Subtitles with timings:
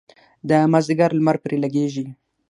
[0.49, 2.05] د مازدیګر لمر پرې لګیږي.